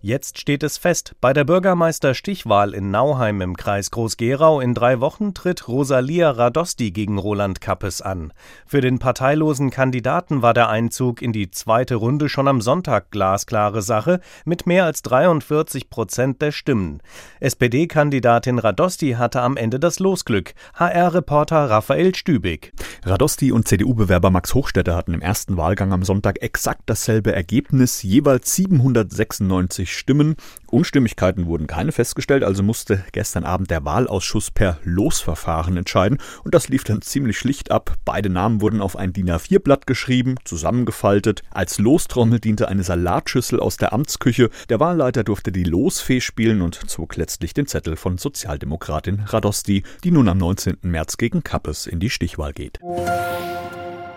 Jetzt 0.00 0.38
steht 0.38 0.62
es 0.62 0.78
fest, 0.78 1.14
bei 1.20 1.32
der 1.32 1.44
Bürgermeister-Stichwahl 1.44 2.74
in 2.74 2.90
Nauheim 2.90 3.40
im 3.40 3.56
Kreis 3.56 3.90
Groß-Gerau 3.90 4.60
in 4.60 4.74
drei 4.74 5.00
Wochen 5.00 5.34
tritt 5.34 5.68
Rosalia 5.68 6.30
Radosti 6.30 6.90
gegen 6.90 7.18
Roland 7.18 7.60
Kappes 7.60 8.02
an. 8.02 8.32
Für 8.66 8.80
den 8.80 8.98
parteilosen 8.98 9.70
Kandidaten 9.70 10.42
war 10.42 10.54
der 10.54 10.68
Einzug 10.68 11.22
in 11.22 11.32
die 11.32 11.50
zweite 11.50 11.96
Runde 11.96 12.28
schon 12.28 12.48
am 12.48 12.60
Sonntag 12.60 13.10
glasklare 13.10 13.82
Sache 13.82 14.20
mit 14.44 14.66
mehr 14.66 14.84
als 14.84 15.02
43 15.02 15.90
Prozent 15.90 16.42
der 16.42 16.52
Stimmen. 16.52 17.02
SPD-Kandidatin 17.40 18.58
Radosti 18.58 19.12
hatte 19.12 19.40
am 19.40 19.56
Ende 19.56 19.80
das 19.80 19.98
Losglück. 19.98 20.54
HR-Reporter 20.74 21.70
Raphael 21.70 22.14
Stübig. 22.14 22.72
Radosti 23.04 23.52
und 23.52 23.66
CDU-Bewerber 23.66 24.30
Max 24.30 24.54
Hochstetter 24.54 24.96
hatten 24.96 25.14
im 25.14 25.22
ersten 25.22 25.56
Wahlgang 25.56 25.92
am 25.92 26.02
Sonntag 26.02 26.42
exakt 26.42 26.82
dasselbe 26.86 27.32
Ergebnis, 27.32 28.02
jeweils 28.02 28.54
796 28.54 29.69
Stimmen. 29.70 30.36
Unstimmigkeiten 30.66 31.46
wurden 31.46 31.66
keine 31.66 31.92
festgestellt, 31.92 32.44
also 32.44 32.62
musste 32.62 33.04
gestern 33.12 33.44
Abend 33.44 33.70
der 33.70 33.84
Wahlausschuss 33.84 34.50
per 34.50 34.78
Losverfahren 34.84 35.76
entscheiden 35.76 36.18
und 36.44 36.54
das 36.54 36.68
lief 36.68 36.84
dann 36.84 37.02
ziemlich 37.02 37.38
schlicht 37.38 37.70
ab. 37.70 37.96
Beide 38.04 38.28
Namen 38.28 38.60
wurden 38.60 38.80
auf 38.80 38.96
ein 38.96 39.12
DIN 39.12 39.30
A4-Blatt 39.30 39.86
geschrieben, 39.86 40.36
zusammengefaltet. 40.44 41.42
Als 41.50 41.78
Lostrommel 41.78 42.40
diente 42.40 42.68
eine 42.68 42.82
Salatschüssel 42.82 43.60
aus 43.60 43.76
der 43.76 43.92
Amtsküche. 43.92 44.50
Der 44.68 44.80
Wahlleiter 44.80 45.24
durfte 45.24 45.52
die 45.52 45.64
Losfee 45.64 46.20
spielen 46.20 46.62
und 46.62 46.74
zog 46.90 47.16
letztlich 47.16 47.54
den 47.54 47.66
Zettel 47.66 47.96
von 47.96 48.18
Sozialdemokratin 48.18 49.20
Radosti, 49.20 49.84
die 50.04 50.10
nun 50.10 50.28
am 50.28 50.38
19. 50.38 50.78
März 50.82 51.16
gegen 51.16 51.44
Kappes 51.44 51.86
in 51.86 52.00
die 52.00 52.10
Stichwahl 52.10 52.52
geht. 52.52 52.78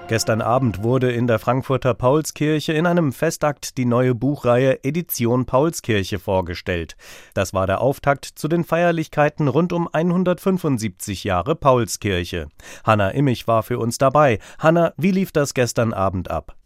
Gestern 0.10 0.42
Abend 0.42 0.84
wurde 0.84 1.12
in 1.12 1.28
der 1.28 1.40
Frankfurter 1.40 1.94
Paulskirche 1.94 2.74
in 2.74 2.86
einem 2.86 3.14
Festakt 3.14 3.78
die 3.78 3.86
neue 3.86 4.14
Buchreihe 4.14 4.84
Edition 4.84 5.46
Paulskirche 5.46 6.20
vorgestellt. 6.20 6.98
Das 7.34 7.54
war 7.54 7.68
der 7.68 7.80
Auftakt 7.80 8.26
zu 8.26 8.50
den 8.50 8.66
Feierlichkeiten 8.66 9.48
rund 9.48 9.72
um 9.72 9.88
175 9.92 11.24
Jahre 11.24 11.56
Paulskirche. 11.56 12.50
Hanna 12.84 13.10
Immich 13.12 13.48
war 13.48 13.64
für 13.64 13.80
uns 13.80 13.98
dabei. 13.98 14.40
Hanna, 14.60 14.94
wie 14.98 15.12
lief 15.12 15.32
das 15.32 15.54
gestern 15.54 15.94
Abend 15.94 16.30
ab? 16.30 16.58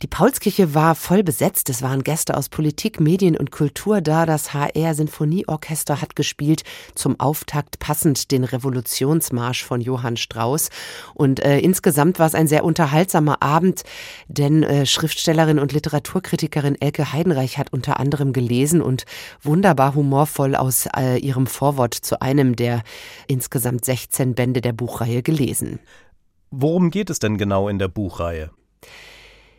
Die 0.00 0.06
Paulskirche 0.06 0.74
war 0.74 0.94
voll 0.94 1.24
besetzt. 1.24 1.68
Es 1.70 1.82
waren 1.82 2.04
Gäste 2.04 2.36
aus 2.36 2.48
Politik, 2.48 3.00
Medien 3.00 3.36
und 3.36 3.50
Kultur 3.50 4.00
da. 4.00 4.26
Das 4.26 4.54
HR 4.54 4.94
Sinfonieorchester 4.94 6.00
hat 6.00 6.14
gespielt. 6.14 6.62
Zum 6.94 7.18
Auftakt 7.18 7.80
passend 7.80 8.30
den 8.30 8.44
Revolutionsmarsch 8.44 9.64
von 9.64 9.80
Johann 9.80 10.16
Strauss. 10.16 10.70
Und 11.14 11.40
äh, 11.40 11.58
insgesamt 11.58 12.20
war 12.20 12.28
es 12.28 12.36
ein 12.36 12.46
sehr 12.46 12.62
unterhaltsamer 12.62 13.42
Abend, 13.42 13.82
denn 14.28 14.62
äh, 14.62 14.86
Schriftstellerin 14.86 15.58
und 15.58 15.72
Literaturkritikerin 15.72 16.80
Elke 16.80 17.12
Heidenreich 17.12 17.58
hat 17.58 17.72
unter 17.72 17.98
anderem 17.98 18.32
gelesen 18.32 18.80
und 18.80 19.04
wunderbar 19.42 19.96
humorvoll 19.96 20.54
aus 20.54 20.86
äh, 20.96 21.18
ihrem 21.18 21.48
Vorwort 21.48 21.94
zu 21.94 22.22
einem 22.22 22.54
der 22.54 22.84
insgesamt 23.26 23.84
16 23.84 24.36
Bände 24.36 24.60
der 24.60 24.72
Buchreihe 24.72 25.24
gelesen. 25.24 25.80
Worum 26.52 26.92
geht 26.92 27.10
es 27.10 27.18
denn 27.18 27.36
genau 27.36 27.68
in 27.68 27.80
der 27.80 27.88
Buchreihe? 27.88 28.50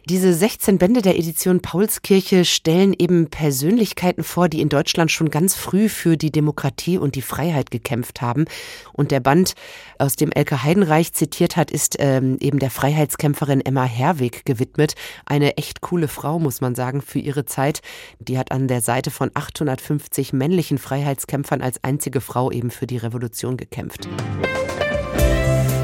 Diese 0.06 0.34
16 0.34 0.78
Bände 0.78 1.02
der 1.02 1.20
Edition 1.20 1.62
Paulskirche 1.62 2.46
stellen 2.46 2.96
eben 2.98 3.30
Persönlichkeiten 3.30 4.24
vor, 4.24 4.50
die 4.50 4.62
in 4.62 4.70
Deutschland 4.70 5.12
schon 5.12 5.30
ganz 5.30 5.56
früh 5.56 5.90
für 5.90 6.18
die 6.18 6.32
Demokratie 6.32 6.98
und 6.98 7.16
die 7.16 7.22
Freiheit 7.22 7.70
gekämpft 7.70 8.22
haben. 8.22 8.46
Und 8.94 9.12
der 9.12 9.20
Band, 9.20 9.54
aus 10.00 10.16
dem 10.16 10.32
Elke 10.32 10.64
Heidenreich 10.64 11.14
zitiert 11.14 11.58
hat, 11.58 11.70
ist 11.70 11.98
ähm, 12.00 12.38
eben 12.40 12.60
der 12.60 12.72
Freiheitskämpferin 12.72 13.62
Emma 13.62 13.84
Herweg 13.84 14.46
gewidmet. 14.46 14.96
Eine 15.26 15.58
echt 15.58 15.82
coole 15.82 16.08
Frau, 16.08 16.40
muss 16.40 16.62
man 16.62 16.76
sagen, 16.76 17.02
für 17.02 17.20
ihre 17.20 17.46
Zeit. 17.46 17.82
Die 18.20 18.38
hat 18.38 18.52
an 18.52 18.68
der 18.68 18.82
Seite 18.82 19.12
von 19.12 19.30
850 19.34 20.34
männlichen 20.34 20.78
Freiheitskämpfern 20.78 21.62
als 21.62 21.84
einzige 21.84 22.22
Frau 22.22 22.52
eben 22.52 22.72
für 22.72 22.88
die 22.88 22.98
Revolution 22.98 23.58
gekämpft. 23.58 24.08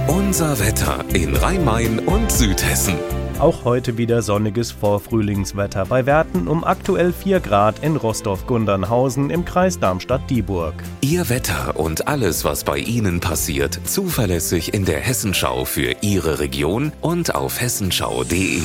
Unser 0.08 0.60
Wetter 0.60 1.06
in 1.14 1.36
Rhein-Main 1.36 2.00
und 2.00 2.32
Südhessen. 2.32 2.98
Auch 3.40 3.66
heute 3.66 3.98
wieder 3.98 4.22
sonniges 4.22 4.72
Vorfrühlingswetter 4.72 5.86
bei 5.86 6.06
Werten 6.06 6.48
um 6.48 6.64
aktuell 6.64 7.12
4 7.12 7.42
Grad 7.42 7.84
in 7.84 7.98
Rostorf-Gundernhausen 7.98 9.30
im 9.30 9.44
Kreis 9.44 9.78
Darmstadt-Dieburg. 9.78 10.74
Ihr 11.02 11.28
Wetter 11.28 11.78
und 11.78 12.08
alles, 12.08 12.46
was 12.46 12.64
bei 12.64 12.78
Ihnen 12.78 13.20
passiert, 13.20 13.78
zuverlässig 13.84 14.74
in 14.74 14.86
der 14.86 15.00
Hessenschau 15.00 15.66
für 15.66 15.96
Ihre 16.02 16.40
Region 16.40 16.94
und 17.02 17.36
auf 17.36 17.60
hessenschau.de. 17.60 18.62